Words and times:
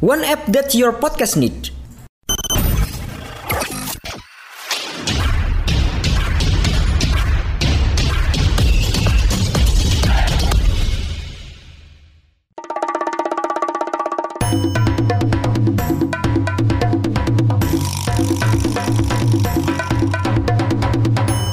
One 0.00 0.22
app 0.22 0.46
that 0.54 0.74
your 0.78 0.92
podcast 0.94 1.34
needs. 1.34 1.74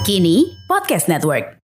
Kini 0.05 0.53
Podcast 0.70 1.09
Network. 1.09 1.64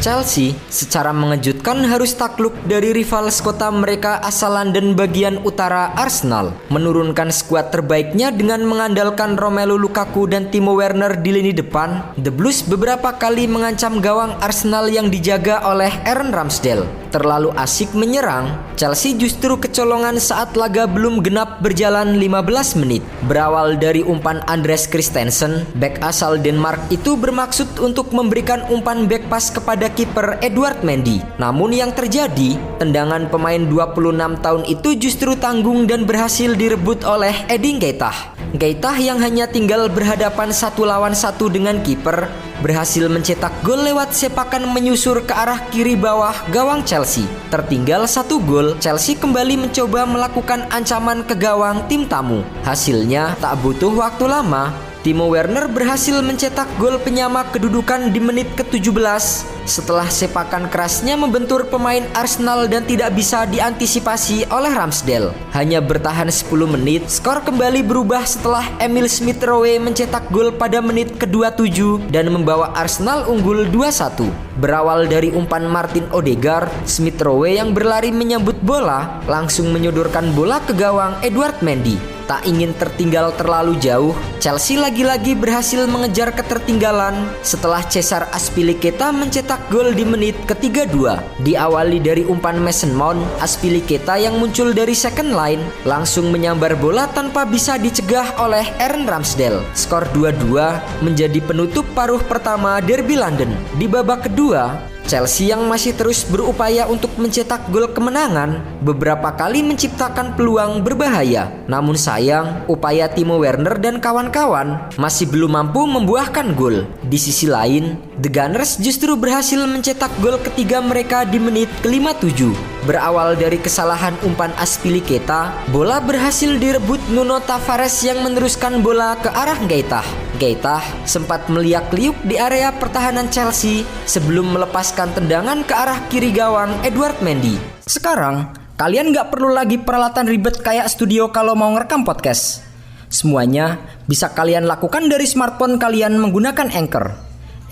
Chelsea 0.00 0.56
secara 0.72 1.12
mengejutkan 1.12 1.84
harus 1.84 2.16
takluk 2.16 2.56
dari 2.64 2.96
rival 2.96 3.28
sekota 3.28 3.68
mereka 3.68 4.16
asal 4.24 4.56
London 4.56 4.96
bagian 4.96 5.36
utara 5.44 5.92
Arsenal. 5.92 6.56
Menurunkan 6.72 7.28
skuad 7.28 7.68
terbaiknya 7.68 8.32
dengan 8.32 8.64
mengandalkan 8.64 9.36
Romelu 9.36 9.76
Lukaku 9.76 10.24
dan 10.24 10.48
Timo 10.48 10.72
Werner 10.72 11.20
di 11.20 11.36
lini 11.36 11.52
depan 11.52 12.16
The 12.16 12.32
Blues 12.32 12.64
beberapa 12.64 13.12
kali 13.12 13.44
mengancam 13.44 14.00
gawang 14.00 14.40
Arsenal 14.40 14.88
yang 14.88 15.12
dijaga 15.12 15.60
oleh 15.68 15.92
Aaron 16.08 16.32
Ramsdale 16.32 17.09
terlalu 17.10 17.50
asik 17.58 17.92
menyerang 17.92 18.54
Chelsea 18.78 19.18
justru 19.18 19.58
kecolongan 19.58 20.16
saat 20.16 20.54
laga 20.56 20.86
belum 20.86 21.20
genap 21.20 21.60
berjalan 21.60 22.16
15 22.16 22.80
menit 22.80 23.02
berawal 23.26 23.76
dari 23.76 24.00
umpan 24.06 24.40
Andres 24.46 24.86
Christensen 24.86 25.66
back 25.76 26.00
asal 26.00 26.38
Denmark 26.38 26.90
itu 26.94 27.18
bermaksud 27.18 27.82
untuk 27.82 28.14
memberikan 28.16 28.64
umpan 28.72 29.04
back 29.10 29.26
pass 29.26 29.50
kepada 29.50 29.90
kiper 29.92 30.40
Edward 30.40 30.80
Mendy. 30.86 31.20
Namun 31.36 31.74
yang 31.74 31.92
terjadi, 31.92 32.56
tendangan 32.80 33.28
pemain 33.28 33.60
26 33.60 34.40
tahun 34.40 34.62
itu 34.66 34.88
justru 34.96 35.36
tanggung 35.36 35.84
dan 35.84 36.08
berhasil 36.08 36.54
direbut 36.54 37.04
oleh 37.04 37.34
Edin 37.50 37.82
Keita. 37.82 38.38
Keita 38.50 38.98
yang 38.98 39.22
hanya 39.22 39.46
tinggal 39.46 39.86
berhadapan 39.86 40.50
satu 40.50 40.82
lawan 40.82 41.14
satu 41.14 41.46
dengan 41.46 41.78
kiper 41.86 42.49
berhasil 42.60 43.08
mencetak 43.08 43.52
gol 43.64 43.80
lewat 43.84 44.12
sepakan 44.12 44.68
menyusur 44.70 45.24
ke 45.24 45.32
arah 45.32 45.60
kiri 45.72 45.96
bawah 45.96 46.36
gawang 46.52 46.84
Chelsea. 46.84 47.24
Tertinggal 47.48 48.04
satu 48.04 48.40
gol, 48.40 48.76
Chelsea 48.78 49.16
kembali 49.16 49.68
mencoba 49.68 50.04
melakukan 50.04 50.68
ancaman 50.68 51.24
ke 51.24 51.34
gawang 51.36 51.84
tim 51.88 52.04
tamu. 52.06 52.44
Hasilnya 52.62 53.36
tak 53.40 53.58
butuh 53.64 53.92
waktu 53.96 54.28
lama, 54.28 54.72
Timo 55.00 55.32
Werner 55.32 55.64
berhasil 55.64 56.12
mencetak 56.20 56.68
gol 56.76 57.00
penyama 57.00 57.48
kedudukan 57.48 58.12
di 58.12 58.20
menit 58.20 58.52
ke-17 58.52 59.48
setelah 59.64 60.04
sepakan 60.04 60.68
kerasnya 60.68 61.16
membentur 61.16 61.64
pemain 61.72 62.04
Arsenal 62.12 62.68
dan 62.68 62.84
tidak 62.84 63.16
bisa 63.16 63.48
diantisipasi 63.48 64.44
oleh 64.52 64.68
Ramsdale. 64.68 65.32
Hanya 65.56 65.80
bertahan 65.80 66.28
10 66.28 66.52
menit, 66.68 67.08
skor 67.08 67.40
kembali 67.40 67.80
berubah 67.80 68.28
setelah 68.28 68.68
Emil 68.76 69.08
Smith 69.08 69.40
Rowe 69.40 69.72
mencetak 69.80 70.28
gol 70.28 70.52
pada 70.52 70.84
menit 70.84 71.16
ke-27 71.16 72.12
dan 72.12 72.28
membawa 72.28 72.76
Arsenal 72.76 73.24
unggul 73.24 73.72
2-1. 73.72 74.28
Berawal 74.60 75.08
dari 75.08 75.32
umpan 75.32 75.64
Martin 75.64 76.04
Odegaard, 76.12 76.68
Smith 76.84 77.16
Rowe 77.24 77.48
yang 77.48 77.72
berlari 77.72 78.12
menyambut 78.12 78.60
bola 78.60 79.24
langsung 79.24 79.72
menyodorkan 79.72 80.36
bola 80.36 80.60
ke 80.60 80.76
gawang 80.76 81.16
Edward 81.24 81.56
Mendy. 81.64 82.19
Tak 82.30 82.46
ingin 82.46 82.70
tertinggal 82.78 83.34
terlalu 83.34 83.74
jauh, 83.82 84.14
Chelsea 84.38 84.78
lagi-lagi 84.78 85.34
berhasil 85.34 85.82
mengejar 85.90 86.30
ketertinggalan 86.30 87.26
setelah 87.42 87.82
Cesar 87.82 88.30
Aspilicueta 88.30 89.10
mencetak 89.10 89.58
gol 89.66 89.90
di 89.90 90.06
menit 90.06 90.38
ke-32. 90.46 90.94
Diawali 91.42 91.98
dari 91.98 92.22
umpan 92.22 92.62
Mason 92.62 92.94
Mount, 92.94 93.18
Aspilicueta 93.42 94.14
yang 94.14 94.38
muncul 94.38 94.70
dari 94.70 94.94
second 94.94 95.34
line 95.34 95.58
langsung 95.82 96.30
menyambar 96.30 96.78
bola 96.78 97.10
tanpa 97.10 97.42
bisa 97.42 97.74
dicegah 97.82 98.38
oleh 98.38 98.62
Aaron 98.78 99.10
Ramsdale. 99.10 99.66
Skor 99.74 100.06
2-2 100.14 101.02
menjadi 101.02 101.42
penutup 101.42 101.82
paruh 101.98 102.22
pertama 102.22 102.78
Derby 102.78 103.18
London. 103.18 103.50
Di 103.74 103.90
babak 103.90 104.30
kedua, 104.30 104.78
Chelsea 105.10 105.50
yang 105.50 105.66
masih 105.66 105.98
terus 105.98 106.22
berupaya 106.22 106.86
untuk 106.86 107.10
mencetak 107.18 107.66
gol 107.74 107.90
kemenangan 107.90 108.62
beberapa 108.78 109.34
kali 109.34 109.58
menciptakan 109.66 110.38
peluang 110.38 110.86
berbahaya. 110.86 111.50
Namun 111.66 111.98
sayang, 111.98 112.62
upaya 112.70 113.10
Timo 113.10 113.42
Werner 113.42 113.74
dan 113.82 113.98
kawan-kawan 113.98 114.94
masih 114.94 115.26
belum 115.26 115.58
mampu 115.58 115.82
membuahkan 115.82 116.54
gol. 116.54 116.86
Di 117.02 117.18
sisi 117.18 117.50
lain, 117.50 117.98
The 118.22 118.30
Gunners 118.30 118.78
justru 118.78 119.18
berhasil 119.18 119.58
mencetak 119.66 120.14
gol 120.22 120.38
ketiga 120.38 120.78
mereka 120.78 121.26
di 121.26 121.42
menit 121.42 121.66
ke-57. 121.82 122.69
Berawal 122.80 123.36
dari 123.36 123.60
kesalahan 123.60 124.16
umpan 124.24 124.56
Aspilicueta, 124.56 125.52
bola 125.68 126.00
berhasil 126.00 126.56
direbut 126.56 126.96
Nuno 127.12 127.36
Tavares 127.44 128.00
yang 128.00 128.24
meneruskan 128.24 128.80
bola 128.80 129.20
ke 129.20 129.28
arah 129.28 129.60
Gaitah. 129.68 130.06
Gaitah 130.40 130.80
sempat 131.04 131.44
meliak-liuk 131.52 132.16
di 132.24 132.40
area 132.40 132.72
pertahanan 132.72 133.28
Chelsea 133.28 133.84
sebelum 134.08 134.56
melepaskan 134.56 135.12
tendangan 135.12 135.60
ke 135.68 135.76
arah 135.76 136.00
kiri 136.08 136.32
gawang 136.32 136.72
Edward 136.80 137.20
Mendy. 137.20 137.60
Sekarang, 137.84 138.48
kalian 138.80 139.12
nggak 139.12 139.28
perlu 139.28 139.52
lagi 139.52 139.76
peralatan 139.76 140.24
ribet 140.24 140.64
kayak 140.64 140.88
studio 140.88 141.28
kalau 141.28 141.52
mau 141.52 141.68
ngerekam 141.76 142.00
podcast. 142.00 142.64
Semuanya 143.12 143.76
bisa 144.08 144.32
kalian 144.32 144.64
lakukan 144.64 145.04
dari 145.12 145.28
smartphone 145.28 145.76
kalian 145.76 146.16
menggunakan 146.16 146.72
Anchor. 146.72 147.12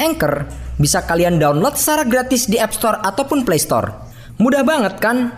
Anchor 0.05 0.45
bisa 0.77 1.01
kalian 1.09 1.41
download 1.41 1.81
secara 1.81 2.05
gratis 2.05 2.45
di 2.45 2.61
App 2.61 2.77
Store 2.77 3.01
ataupun 3.01 3.49
Play 3.49 3.57
Store. 3.57 4.08
Mudah 4.39 4.63
banget 4.63 5.03
kan? 5.03 5.35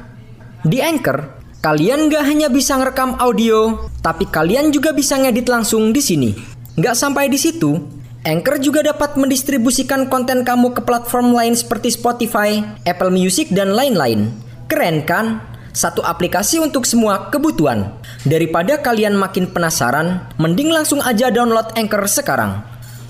Di 0.61 0.84
Anchor, 0.84 1.25
kalian 1.65 2.12
nggak 2.12 2.21
hanya 2.21 2.49
bisa 2.53 2.77
ngerekam 2.77 3.16
audio, 3.16 3.88
tapi 4.05 4.28
kalian 4.28 4.69
juga 4.69 4.93
bisa 4.93 5.16
ngedit 5.16 5.49
langsung 5.49 5.88
di 5.88 6.05
sini. 6.05 6.37
Nggak 6.77 6.97
sampai 7.00 7.33
di 7.33 7.41
situ, 7.41 7.81
Anchor 8.28 8.60
juga 8.60 8.84
dapat 8.84 9.16
mendistribusikan 9.16 10.12
konten 10.12 10.44
kamu 10.44 10.77
ke 10.77 10.84
platform 10.84 11.33
lain 11.33 11.56
seperti 11.56 11.97
Spotify, 11.97 12.60
Apple 12.84 13.09
Music, 13.09 13.49
dan 13.49 13.72
lain-lain. 13.72 14.37
Keren 14.69 15.09
kan? 15.09 15.41
Satu 15.72 16.05
aplikasi 16.05 16.60
untuk 16.60 16.84
semua 16.84 17.33
kebutuhan. 17.33 17.97
Daripada 18.28 18.84
kalian 18.84 19.16
makin 19.16 19.49
penasaran, 19.49 20.28
mending 20.37 20.69
langsung 20.69 21.00
aja 21.00 21.33
download 21.33 21.72
Anchor 21.72 22.05
sekarang. 22.05 22.60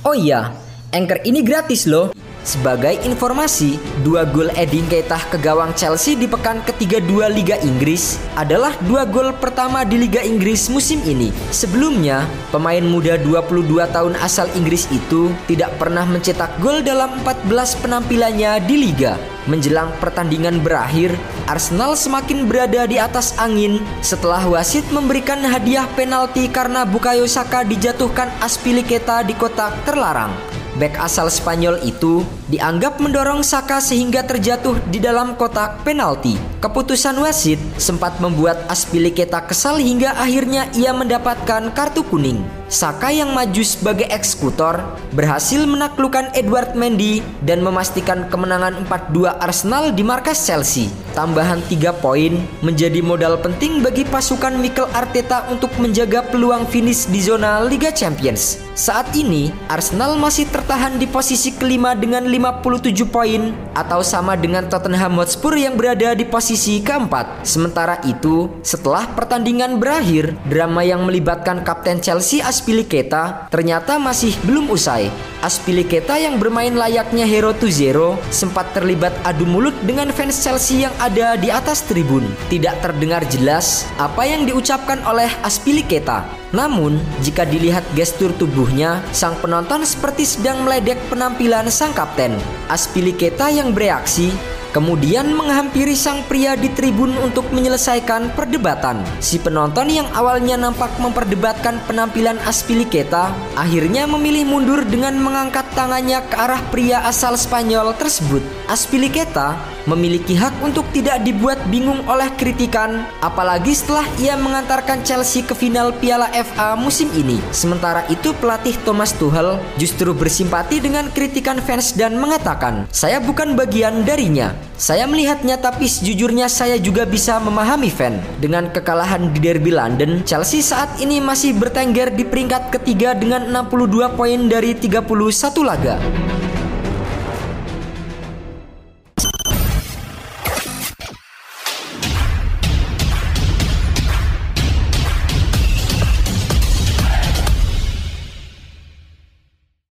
Oh 0.06 0.14
iya, 0.14 0.54
Anchor 0.94 1.18
ini 1.26 1.42
gratis 1.42 1.90
loh. 1.90 2.14
Sebagai 2.40 2.96
informasi, 3.04 3.76
dua 4.00 4.24
gol 4.24 4.48
Edin 4.56 4.88
Keita 4.88 5.20
ke 5.28 5.36
gawang 5.36 5.76
Chelsea 5.76 6.16
di 6.16 6.24
pekan 6.24 6.64
ketiga 6.64 6.96
dua 7.04 7.28
Liga 7.28 7.60
Inggris 7.60 8.16
adalah 8.32 8.72
dua 8.88 9.04
gol 9.04 9.36
pertama 9.36 9.84
di 9.84 10.00
Liga 10.00 10.24
Inggris 10.24 10.72
musim 10.72 11.04
ini. 11.04 11.28
Sebelumnya, 11.52 12.24
pemain 12.48 12.80
muda 12.80 13.20
22 13.20 13.84
tahun 13.92 14.16
asal 14.24 14.48
Inggris 14.56 14.88
itu 14.88 15.28
tidak 15.52 15.76
pernah 15.76 16.08
mencetak 16.08 16.48
gol 16.64 16.80
dalam 16.80 17.12
14 17.20 17.76
penampilannya 17.84 18.56
di 18.64 18.88
Liga. 18.88 19.20
Menjelang 19.44 19.92
pertandingan 20.00 20.64
berakhir, 20.64 21.12
Arsenal 21.44 21.92
semakin 21.92 22.48
berada 22.48 22.88
di 22.88 22.96
atas 22.96 23.36
angin 23.36 23.84
setelah 24.00 24.40
wasit 24.48 24.84
memberikan 24.92 25.40
hadiah 25.44 25.88
penalti 25.92 26.48
karena 26.48 26.88
Bukayo 26.88 27.28
Saka 27.28 27.68
dijatuhkan 27.68 28.32
Aspilicueta 28.40 29.20
di 29.24 29.36
kotak 29.36 29.76
terlarang. 29.84 30.59
Bek 30.78 30.94
asal 31.02 31.26
Spanyol 31.26 31.82
itu 31.82 32.22
dianggap 32.46 33.02
mendorong 33.02 33.42
Saka 33.42 33.82
sehingga 33.82 34.22
terjatuh 34.22 34.78
di 34.86 35.02
dalam 35.02 35.34
kotak 35.34 35.82
penalti. 35.82 36.38
Keputusan 36.62 37.18
wasit 37.18 37.58
sempat 37.74 38.22
membuat 38.22 38.62
Aspilicueta 38.70 39.42
kesal 39.42 39.82
hingga 39.82 40.14
akhirnya 40.14 40.70
ia 40.78 40.94
mendapatkan 40.94 41.74
kartu 41.74 42.06
kuning. 42.06 42.59
Saka 42.70 43.10
yang 43.10 43.34
maju 43.34 43.66
sebagai 43.66 44.06
eksekutor 44.14 44.78
berhasil 45.10 45.58
menaklukkan 45.66 46.30
Edward 46.38 46.78
Mendy 46.78 47.18
dan 47.42 47.66
memastikan 47.66 48.30
kemenangan 48.30 48.86
4-2 48.86 49.26
Arsenal 49.42 49.90
di 49.90 50.06
markas 50.06 50.46
Chelsea. 50.46 50.86
Tambahan 51.10 51.58
3 51.66 51.90
poin 51.98 52.38
menjadi 52.62 53.02
modal 53.02 53.42
penting 53.42 53.82
bagi 53.82 54.06
pasukan 54.06 54.54
Mikel 54.54 54.86
Arteta 54.94 55.50
untuk 55.50 55.74
menjaga 55.82 56.22
peluang 56.30 56.62
finish 56.70 57.10
di 57.10 57.18
zona 57.18 57.58
Liga 57.66 57.90
Champions. 57.90 58.62
Saat 58.78 59.18
ini, 59.18 59.50
Arsenal 59.66 60.14
masih 60.14 60.46
tertahan 60.46 60.94
di 60.94 61.10
posisi 61.10 61.50
kelima 61.50 61.98
dengan 61.98 62.22
57 62.22 63.02
poin 63.10 63.50
atau 63.74 63.98
sama 64.06 64.38
dengan 64.38 64.70
Tottenham 64.70 65.18
Hotspur 65.18 65.58
yang 65.58 65.74
berada 65.74 66.14
di 66.14 66.22
posisi 66.22 66.78
keempat. 66.78 67.42
Sementara 67.42 67.98
itu, 68.06 68.46
setelah 68.62 69.10
pertandingan 69.10 69.82
berakhir, 69.82 70.38
drama 70.46 70.86
yang 70.86 71.02
melibatkan 71.02 71.66
kapten 71.66 71.98
Chelsea 71.98 72.38
Aspiliketa 72.60 73.48
ternyata 73.48 73.96
masih 73.96 74.36
belum 74.44 74.68
usai. 74.68 75.08
Aspiliketa 75.40 76.20
yang 76.20 76.36
bermain 76.36 76.76
layaknya 76.76 77.24
hero 77.24 77.56
to 77.56 77.72
zero 77.72 78.20
sempat 78.28 78.76
terlibat 78.76 79.16
adu 79.24 79.48
mulut 79.48 79.72
dengan 79.88 80.12
fans 80.12 80.44
Chelsea 80.44 80.84
yang 80.84 80.92
ada 81.00 81.40
di 81.40 81.48
atas 81.48 81.80
tribun. 81.88 82.20
Tidak 82.52 82.84
terdengar 82.84 83.24
jelas 83.32 83.88
apa 83.96 84.28
yang 84.28 84.44
diucapkan 84.44 85.00
oleh 85.08 85.32
Aspiliketa. 85.40 86.28
Namun, 86.52 87.00
jika 87.24 87.48
dilihat 87.48 87.88
gestur 87.96 88.28
tubuhnya, 88.36 89.00
sang 89.16 89.40
penonton 89.40 89.80
seperti 89.80 90.28
sedang 90.28 90.60
meledek 90.60 91.00
penampilan 91.08 91.72
sang 91.72 91.96
kapten. 91.96 92.36
Aspiliketa 92.68 93.48
yang 93.48 93.72
bereaksi 93.72 94.36
kemudian 94.70 95.34
menghampiri 95.34 95.94
sang 95.94 96.22
pria 96.26 96.54
di 96.54 96.70
tribun 96.72 97.14
untuk 97.20 97.50
menyelesaikan 97.50 98.34
perdebatan. 98.34 99.02
Si 99.18 99.38
penonton 99.38 99.90
yang 99.90 100.08
awalnya 100.14 100.56
nampak 100.58 100.94
memperdebatkan 101.02 101.82
penampilan 101.86 102.38
Aspiliketa 102.46 103.34
akhirnya 103.54 104.06
memilih 104.06 104.46
mundur 104.46 104.82
dengan 104.86 105.18
mengangkat 105.18 105.66
tangannya 105.74 106.22
ke 106.26 106.36
arah 106.38 106.62
pria 106.70 107.02
asal 107.06 107.34
Spanyol 107.34 107.94
tersebut. 107.98 108.42
Aspiliketa 108.70 109.58
memiliki 109.90 110.38
hak 110.38 110.62
untuk 110.62 110.86
tidak 110.94 111.26
dibuat 111.26 111.58
bingung 111.66 112.06
oleh 112.06 112.30
kritikan, 112.38 113.02
apalagi 113.18 113.74
setelah 113.74 114.06
ia 114.22 114.38
mengantarkan 114.38 115.02
Chelsea 115.02 115.42
ke 115.42 115.50
final 115.58 115.90
Piala 115.98 116.30
FA 116.30 116.78
musim 116.78 117.10
ini. 117.18 117.42
Sementara 117.50 118.06
itu 118.06 118.30
pelatih 118.38 118.78
Thomas 118.86 119.10
Tuchel 119.10 119.58
justru 119.74 120.14
bersimpati 120.14 120.78
dengan 120.78 121.10
kritikan 121.10 121.58
fans 121.58 121.90
dan 121.98 122.14
mengatakan, 122.22 122.86
"Saya 122.94 123.18
bukan 123.18 123.58
bagian 123.58 124.06
darinya. 124.06 124.54
Saya 124.78 125.10
melihatnya 125.10 125.58
tapi 125.58 125.90
sejujurnya 125.90 126.46
saya 126.46 126.78
juga 126.78 127.02
bisa 127.02 127.42
memahami 127.42 127.90
fan." 127.90 128.22
Dengan 128.38 128.70
kekalahan 128.70 129.34
di 129.34 129.42
derby 129.42 129.74
London, 129.74 130.22
Chelsea 130.22 130.62
saat 130.62 131.02
ini 131.02 131.18
masih 131.18 131.58
bertengger 131.58 132.14
di 132.14 132.22
peringkat 132.22 132.70
ketiga 132.70 133.18
dengan 133.18 133.50
62 133.50 134.14
poin 134.14 134.46
dari 134.46 134.78
31 134.78 135.66
laga. 135.66 135.98